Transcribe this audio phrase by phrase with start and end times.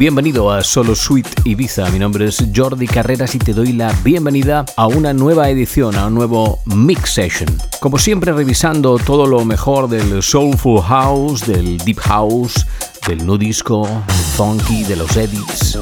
[0.00, 1.90] bienvenido a Solo Suite Ibiza.
[1.90, 6.06] Mi nombre es Jordi Carreras y te doy la bienvenida a una nueva edición, a
[6.06, 7.54] un nuevo Mix Session.
[7.80, 12.66] Como siempre revisando todo lo mejor del Soulful House, del Deep House,
[13.06, 15.78] del Nu Disco, del Funky, de los Edits.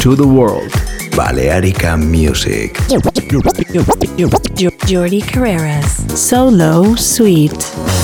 [0.01, 0.71] to the world.
[1.15, 2.79] Balearica Music.
[4.87, 6.03] Jordi Carreras.
[6.15, 8.02] Solo Suite.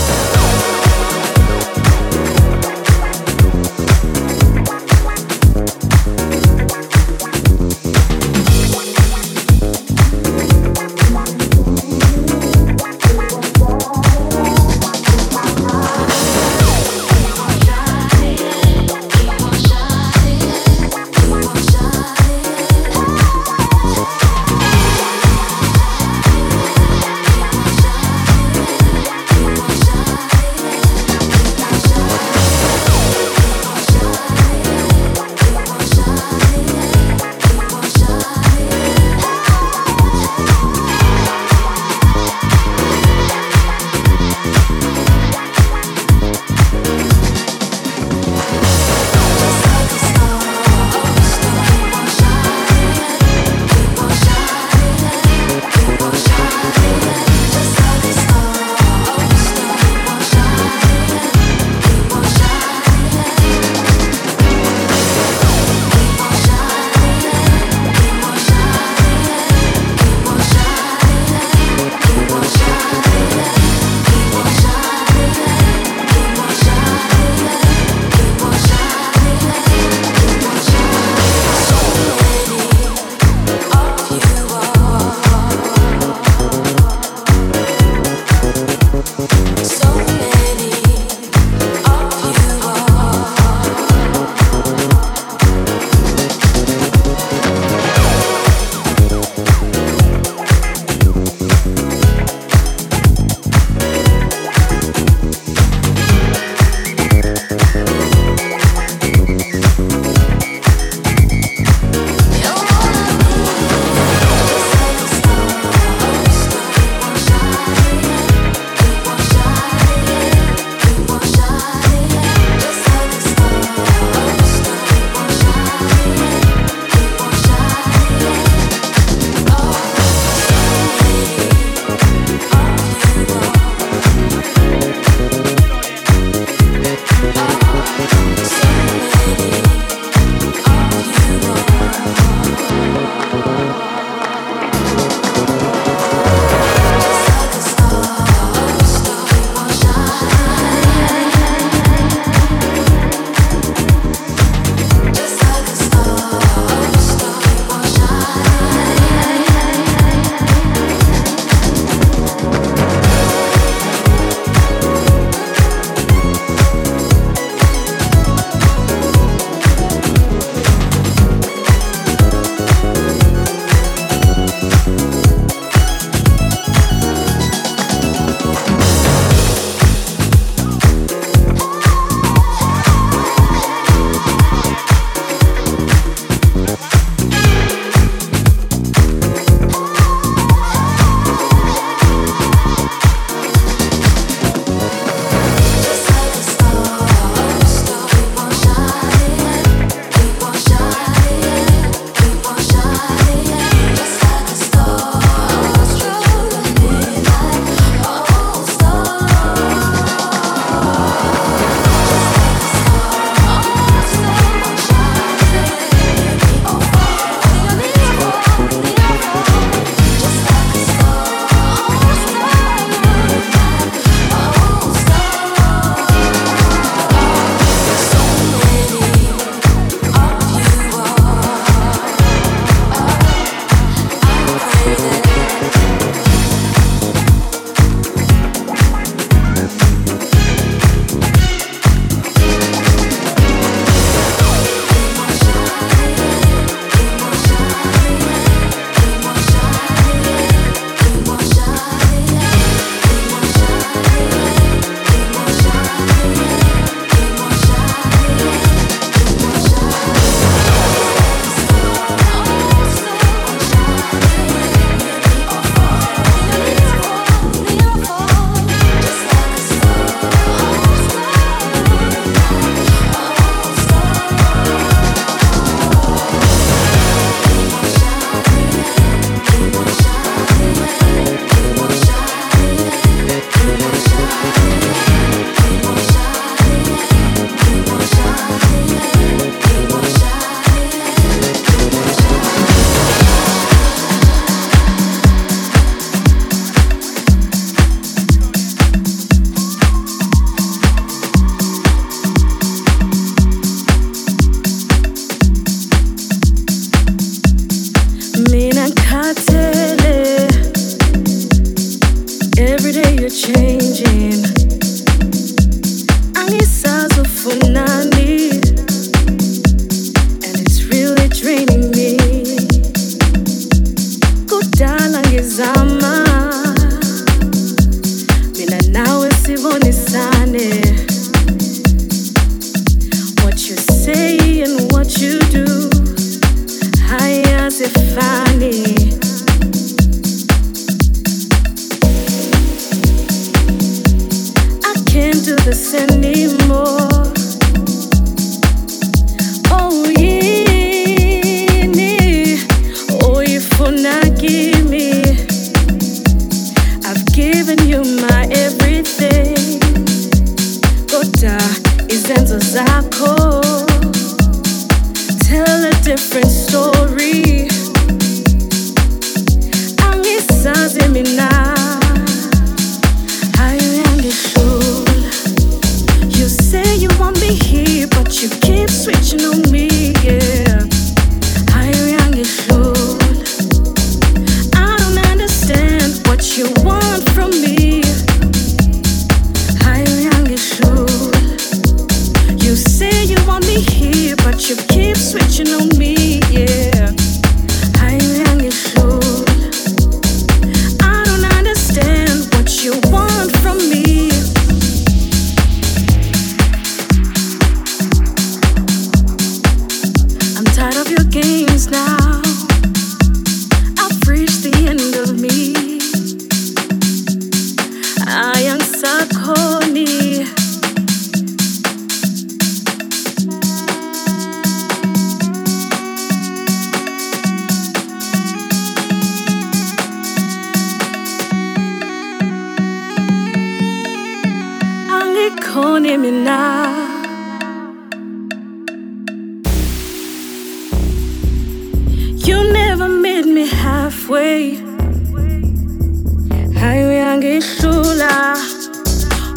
[447.59, 448.57] ungihlula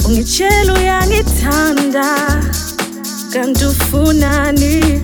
[0.06, 2.06] ungitshela uyangithanda.
[3.32, 5.02] Kanti ufunani?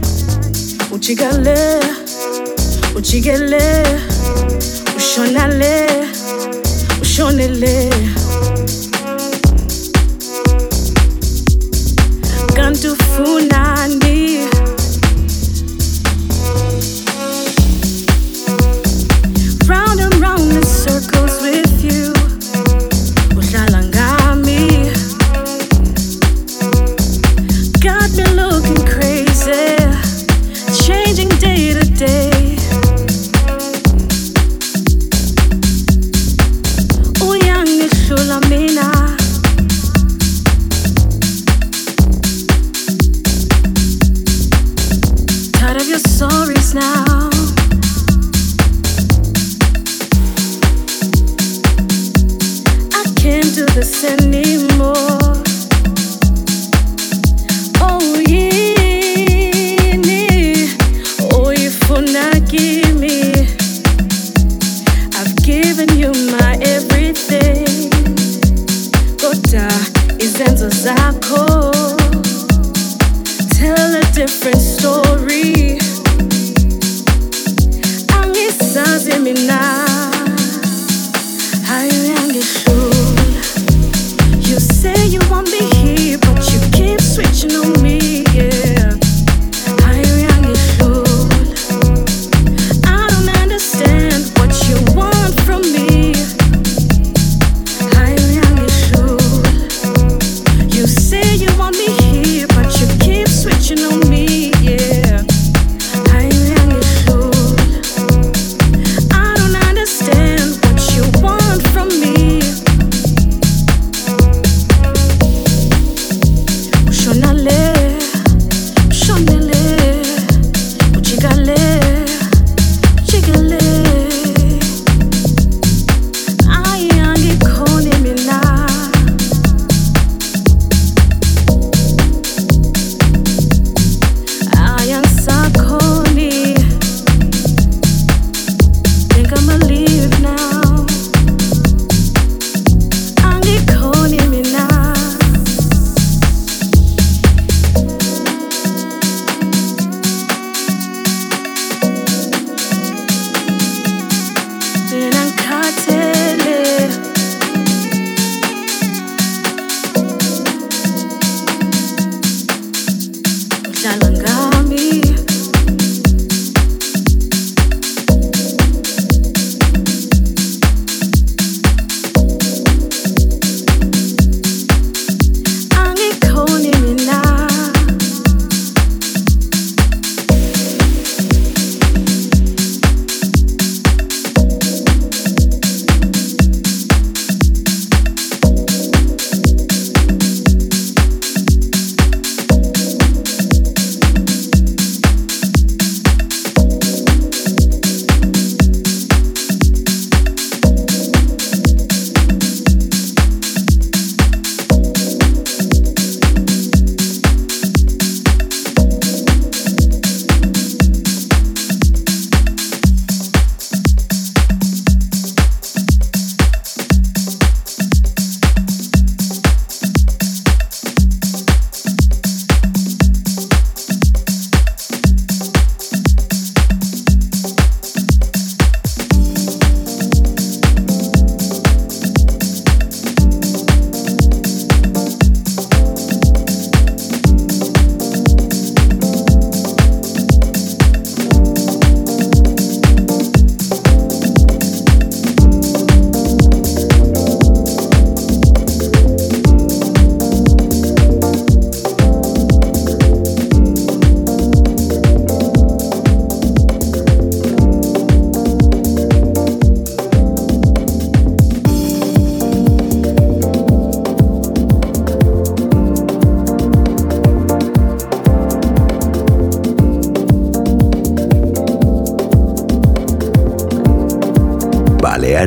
[0.92, 1.80] Ujikale
[2.96, 3.86] ujikele
[4.96, 5.86] ushonale
[7.02, 7.90] ushonele.
[12.56, 14.07] Kanti ufunani?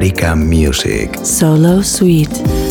[0.01, 1.19] Balearica Music.
[1.23, 2.70] Solo Suite.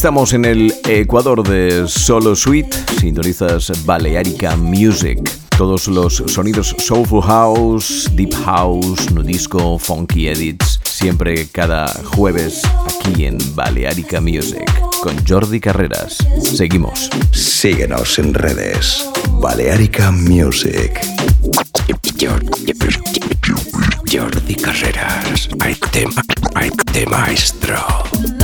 [0.00, 5.20] Estamos en el Ecuador de Solo Suite, sintonizas Balearica Music.
[5.58, 11.86] Todos los sonidos Soulful House, Deep House, Nudisco, Funky Edits, siempre cada
[12.16, 14.64] jueves aquí en Balearica Music
[15.02, 16.16] con Jordi Carreras.
[16.40, 17.10] Seguimos.
[17.32, 19.06] Síguenos en redes.
[19.32, 20.98] Balearica Music.
[24.10, 25.50] Jordi Carreras.
[25.92, 26.22] Tema
[27.06, 28.39] maestro.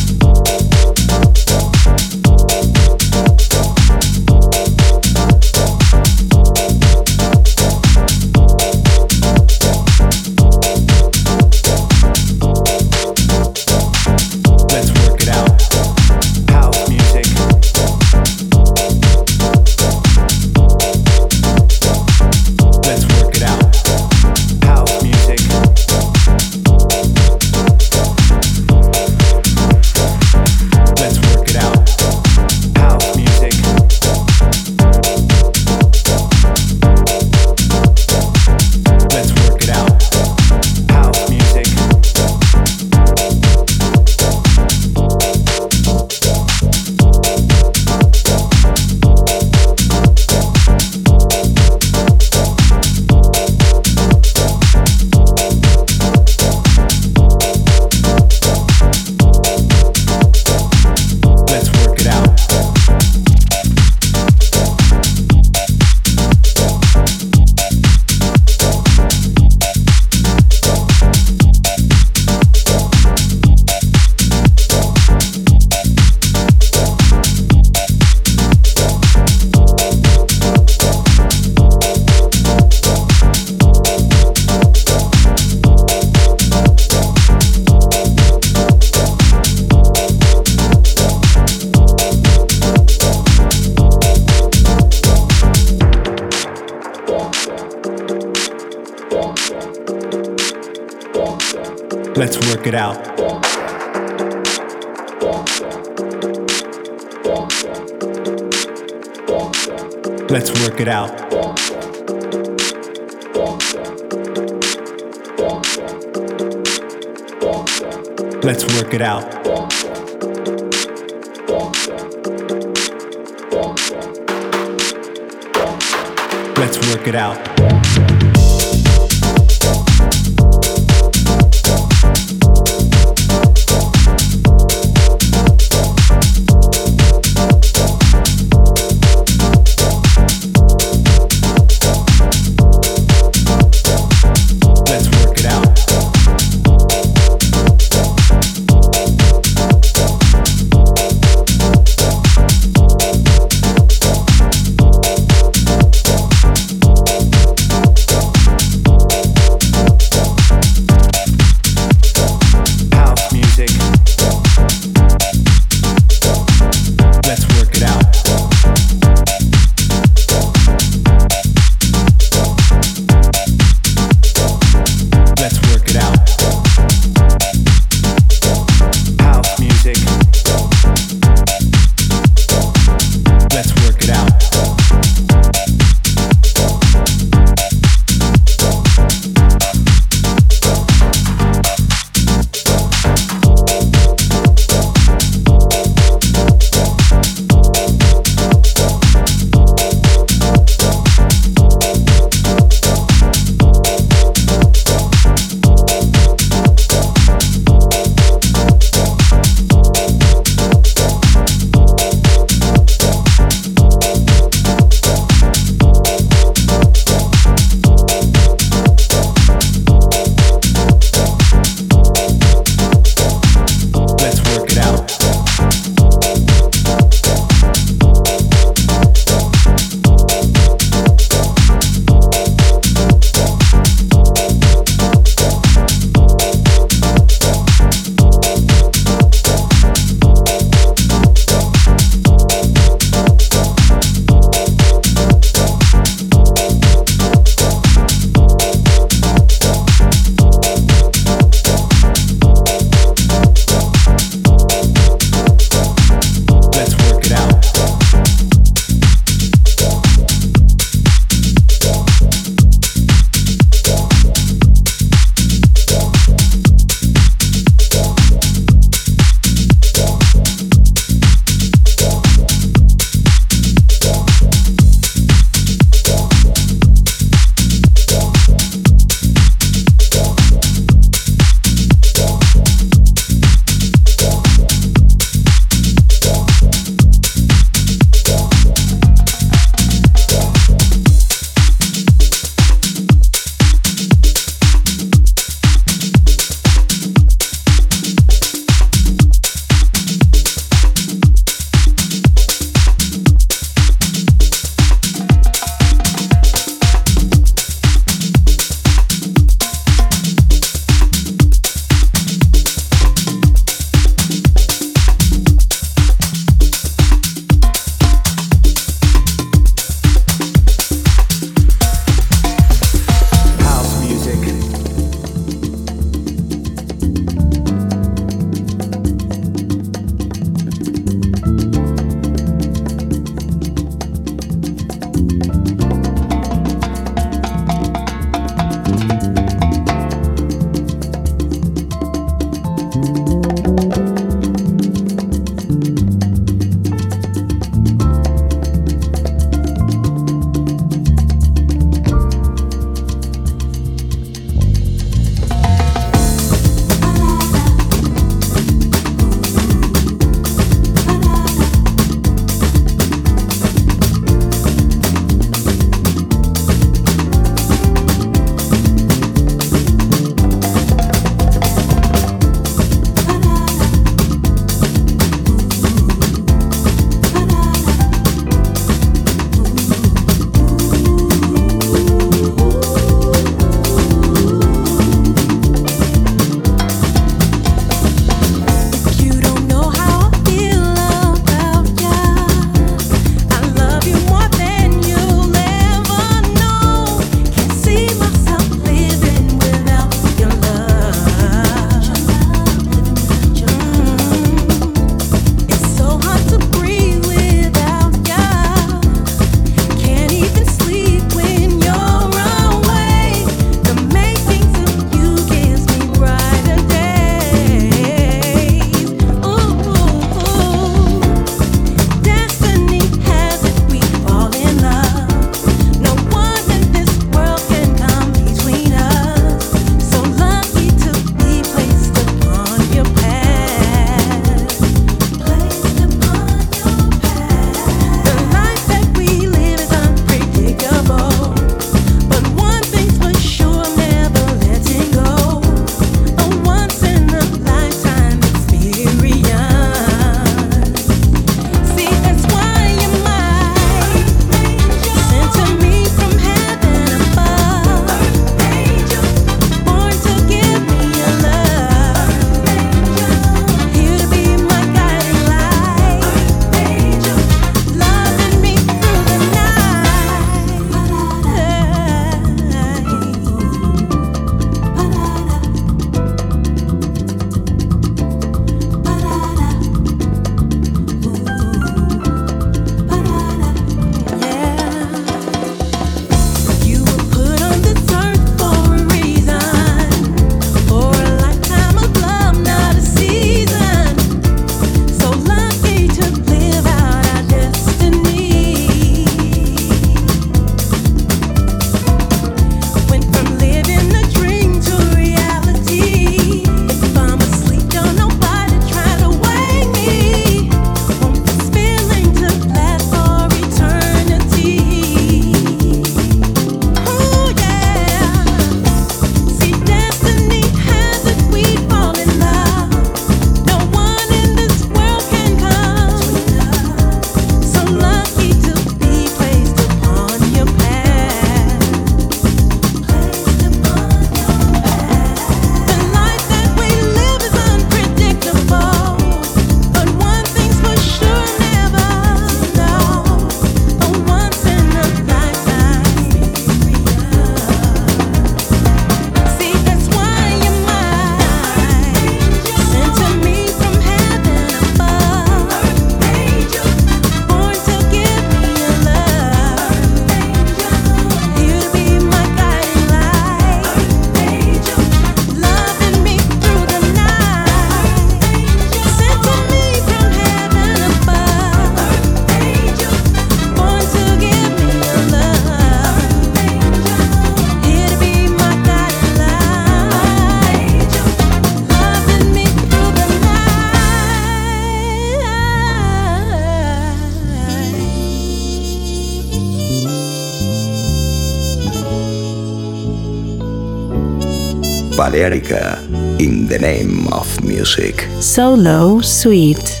[595.41, 595.97] Balearica
[596.39, 598.27] in the name of music.
[598.39, 600.00] Solo Suite.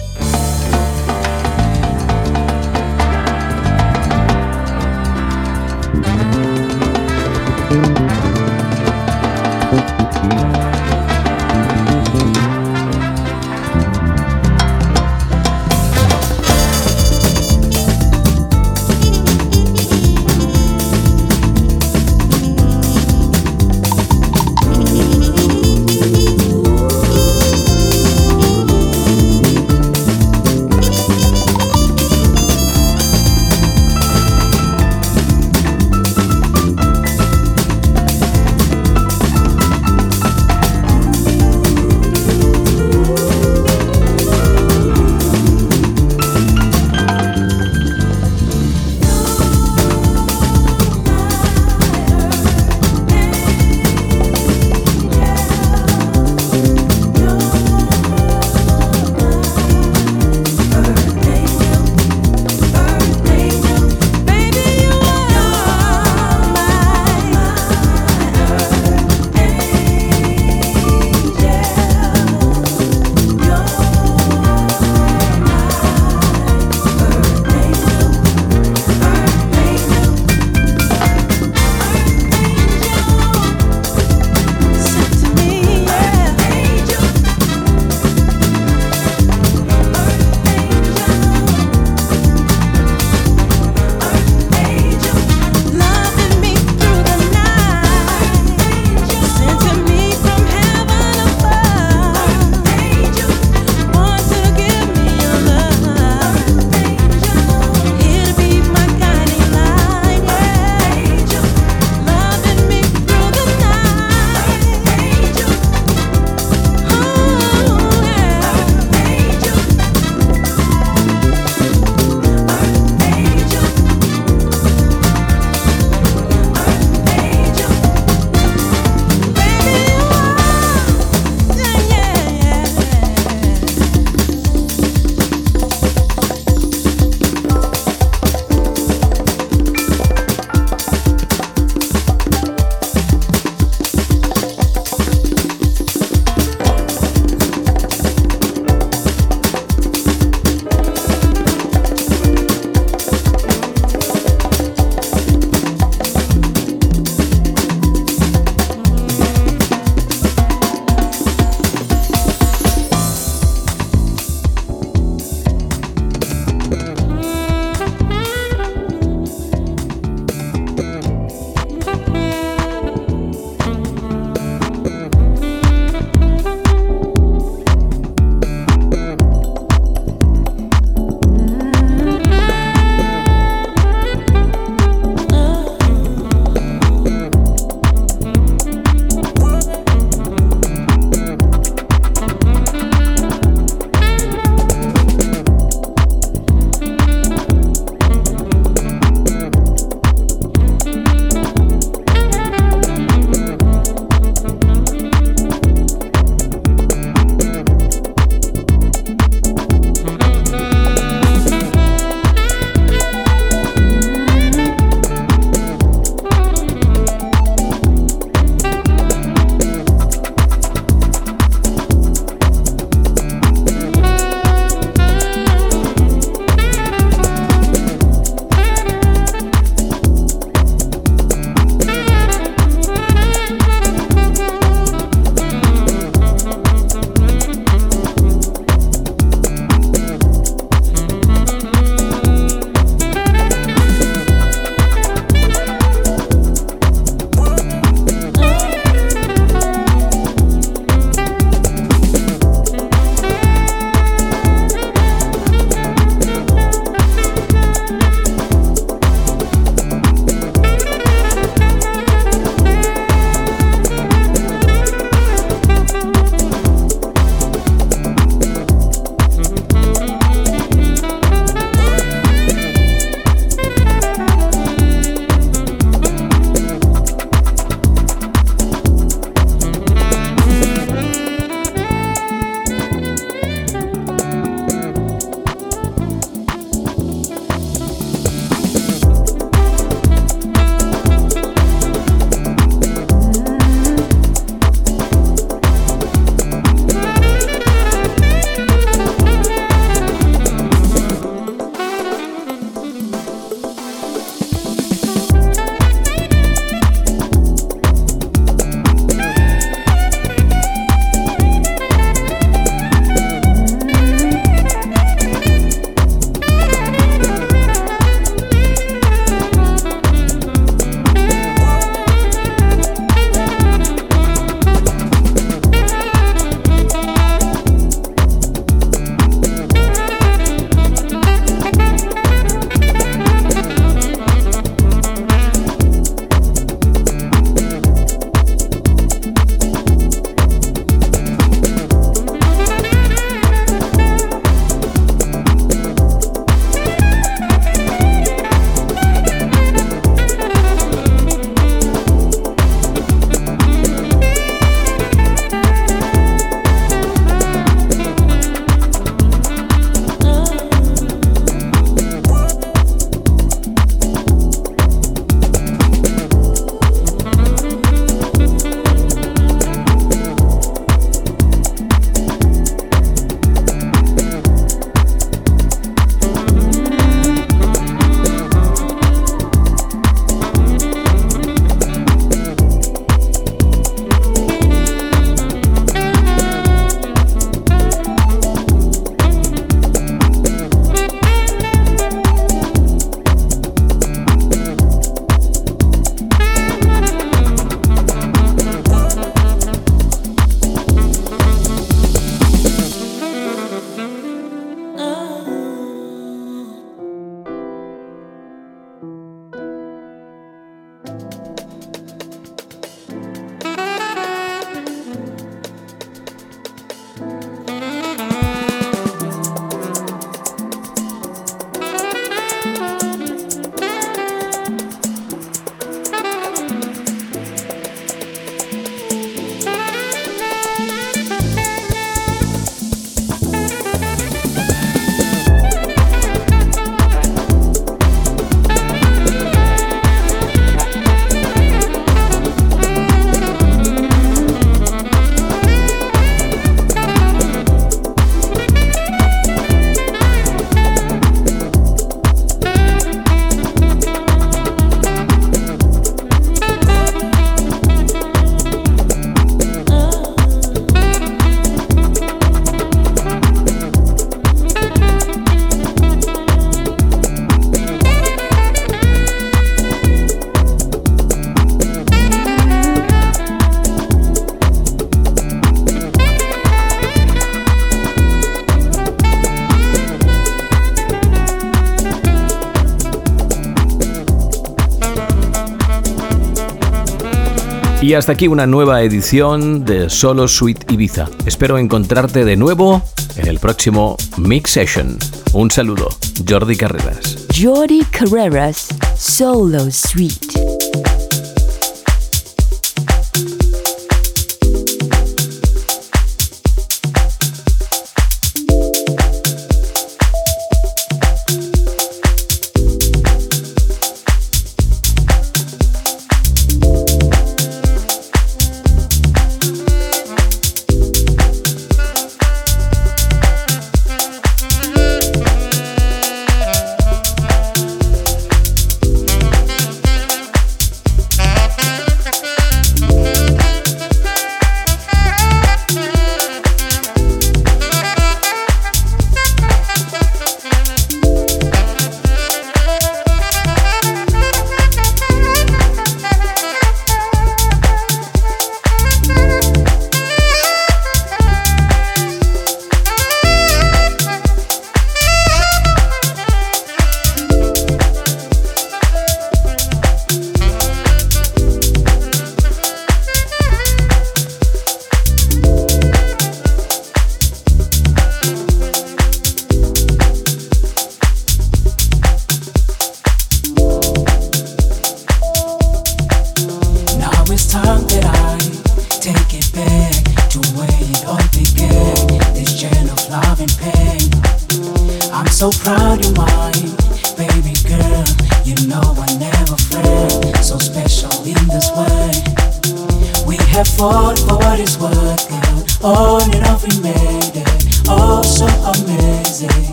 [488.01, 491.29] Y hasta aquí una nueva edición de Solo Suite Ibiza.
[491.45, 493.03] Espero encontrarte de nuevo
[493.35, 495.19] en el próximo Mix Session.
[495.53, 496.09] Un saludo,
[496.49, 497.45] Jordi Carreras.
[497.55, 500.60] Jordi Carreras, Solo Suite.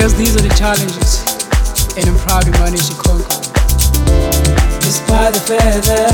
[0.00, 1.24] guess these are the challenges,
[1.96, 3.40] and I'm proud to manage to conquer.
[4.80, 6.06] Despite the feather,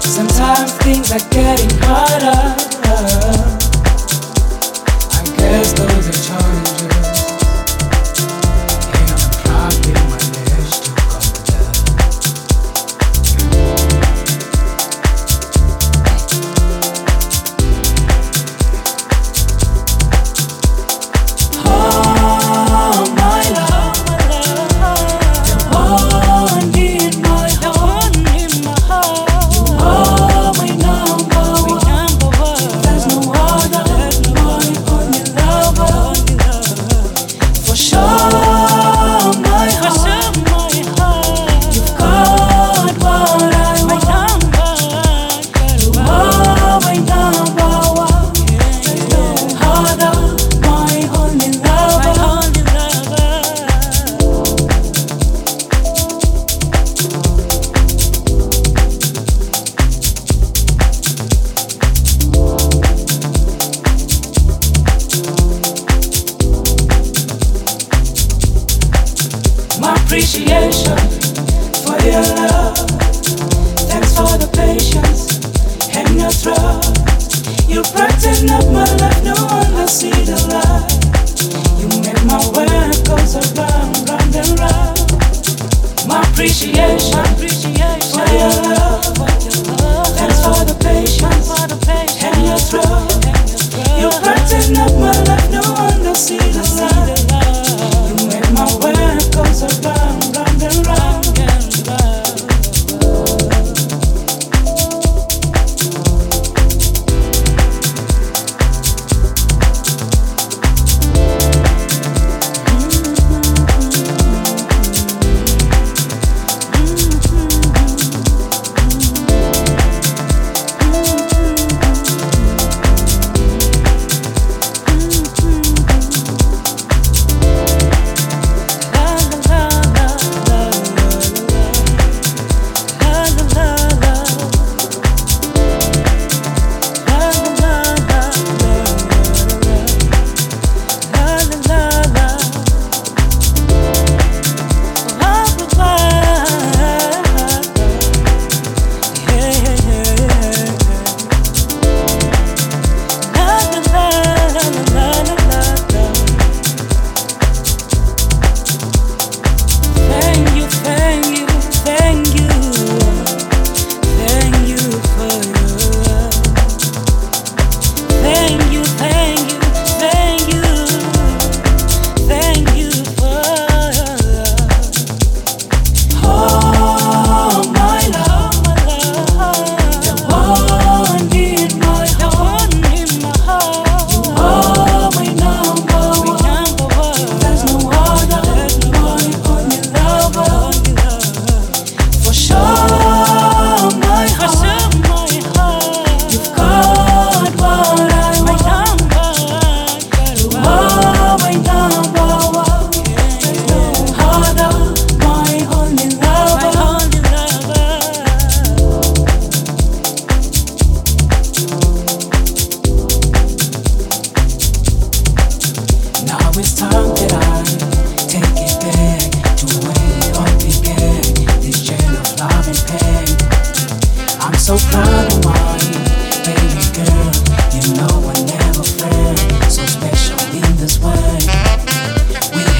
[0.00, 2.56] sometimes things are getting harder.
[5.14, 6.53] I guess those are challenges.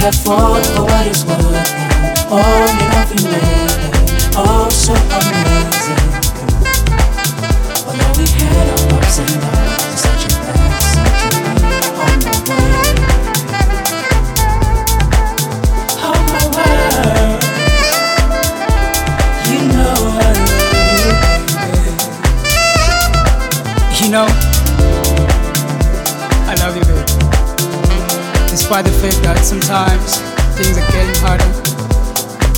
[0.04, 1.24] Have fought for what is
[2.28, 3.72] all and nothing more.
[4.36, 5.96] Oh, so amazing.
[7.88, 10.30] Although we had our ups and downs, such a
[12.20, 12.60] to be
[16.04, 17.40] on my my.
[19.48, 20.36] You know I.
[24.02, 24.28] You know,
[28.74, 30.18] despite the fact that sometimes
[30.58, 31.46] things are getting harder.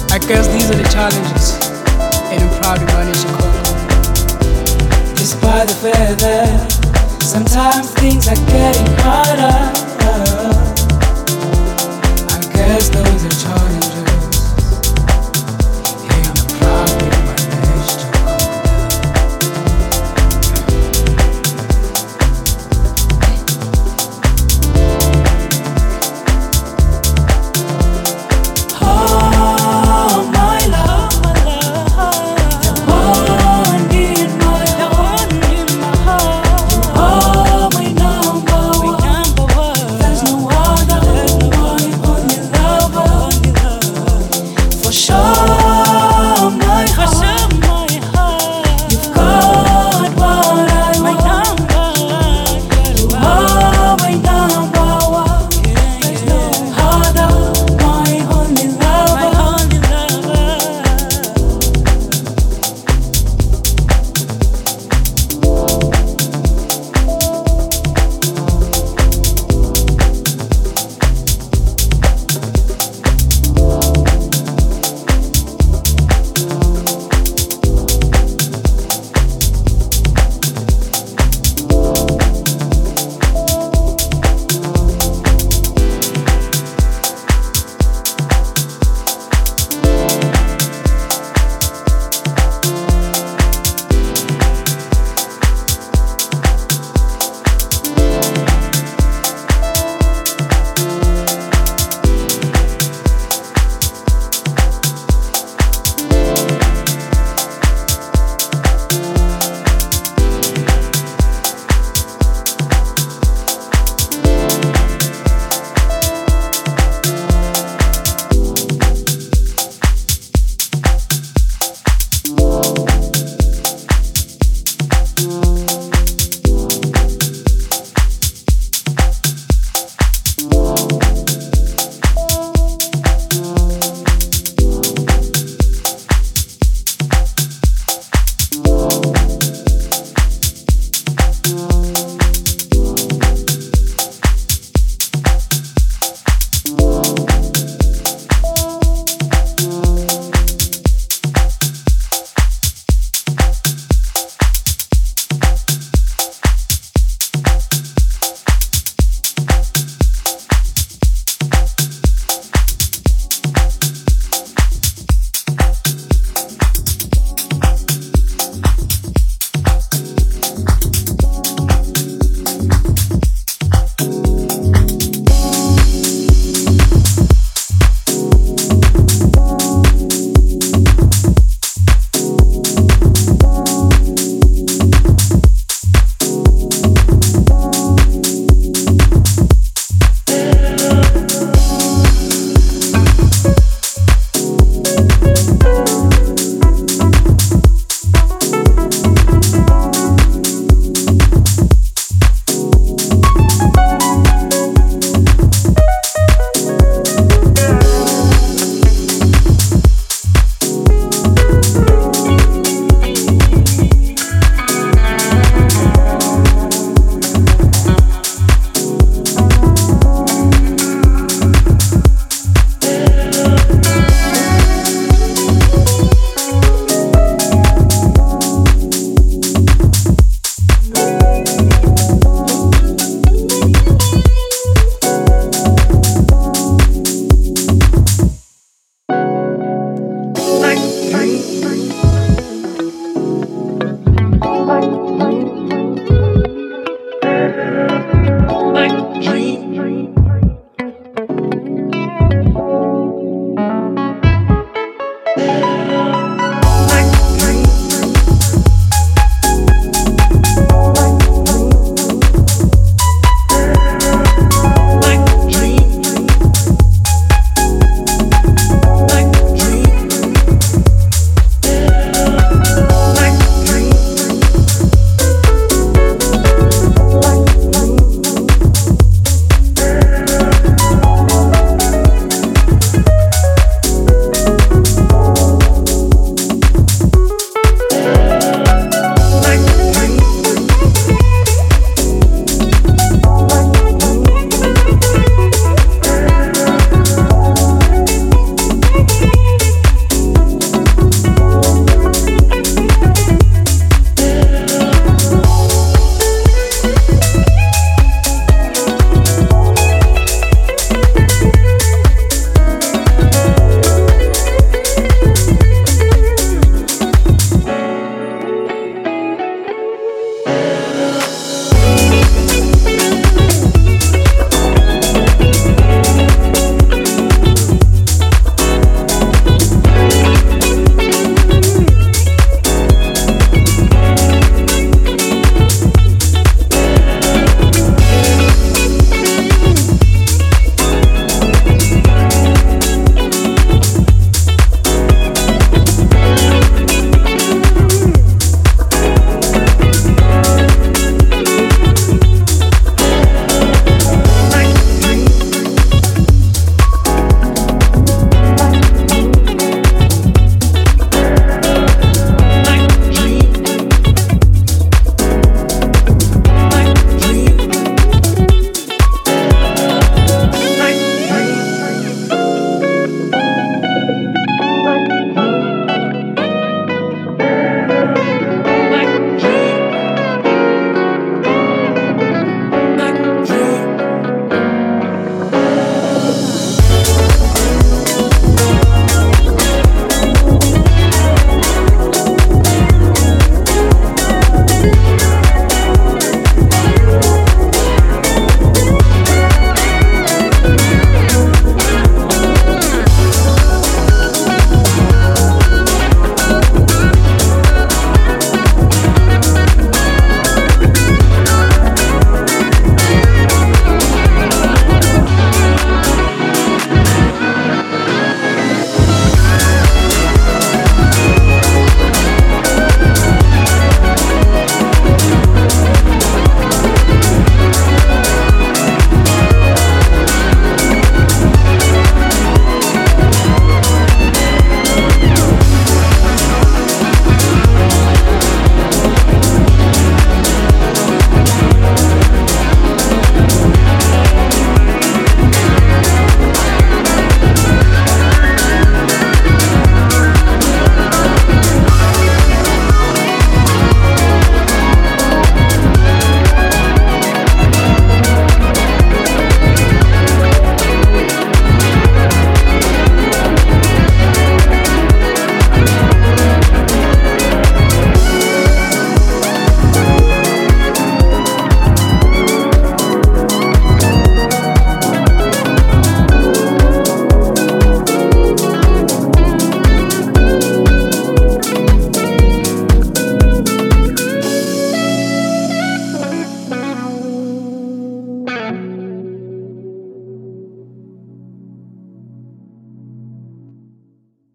[0.09, 1.61] I guess these are the challenges,
[2.33, 5.13] and I'm proud to manage to conquer.
[5.15, 6.73] Despite the fact that
[7.21, 9.61] sometimes things are getting harder,
[12.33, 13.96] I guess those are challenges.